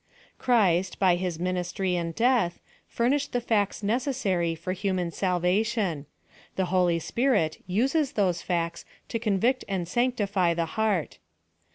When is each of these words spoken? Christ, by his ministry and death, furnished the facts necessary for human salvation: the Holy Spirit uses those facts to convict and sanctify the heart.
Christ, 0.39 0.97
by 0.97 1.15
his 1.15 1.37
ministry 1.39 1.95
and 1.95 2.15
death, 2.15 2.59
furnished 2.87 3.33
the 3.33 3.39
facts 3.39 3.83
necessary 3.83 4.55
for 4.55 4.73
human 4.73 5.11
salvation: 5.11 6.07
the 6.55 6.65
Holy 6.73 6.97
Spirit 6.97 7.59
uses 7.67 8.13
those 8.13 8.41
facts 8.41 8.83
to 9.09 9.19
convict 9.19 9.63
and 9.67 9.87
sanctify 9.87 10.55
the 10.55 10.65
heart. 10.73 11.19